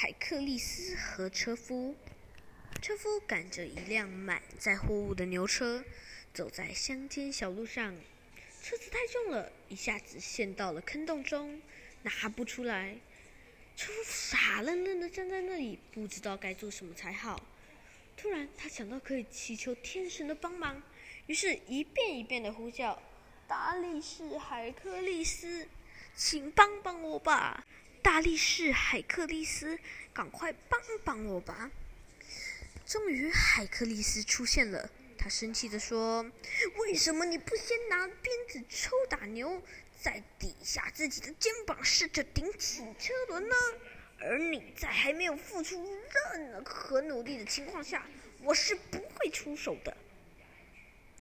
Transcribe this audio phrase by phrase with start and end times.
[0.00, 1.96] 海克利斯和车夫。
[2.80, 5.84] 车夫赶着一辆满载货物的牛车，
[6.32, 7.92] 走在乡间小路上。
[8.62, 11.60] 车子太重了，一下子陷到了坑洞中，
[12.02, 12.96] 拿不出来。
[13.76, 17.44] 车夫傻愣愣的站在那里，不知道该做什么才好。
[18.16, 20.80] 突然，他想到可以祈求天神的帮忙，
[21.26, 23.02] 于是一遍一遍的呼叫
[23.48, 25.66] ：“大力士海克利斯，
[26.14, 27.66] 请帮帮我吧！
[28.02, 29.78] 大力士海克利斯，
[30.12, 31.70] 赶快帮帮我吧！”
[32.86, 34.90] 终于，海克利斯出现了。
[35.18, 36.24] 他生气地说
[36.78, 39.60] ：“为什么你不先拿鞭子抽打牛，
[40.00, 43.54] 在底下自己的肩膀试着顶起车轮呢？
[44.20, 45.84] 而你在还没有付出
[46.32, 48.06] 任何努力的情况下，
[48.42, 49.94] 我是不会出手的。”